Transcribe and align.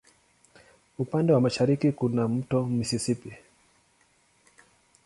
Upande 0.99 1.33
wa 1.33 1.41
mashariki 1.41 1.91
kuna 1.91 2.21
wa 2.21 2.29
Mto 2.29 2.65
Mississippi. 2.65 3.37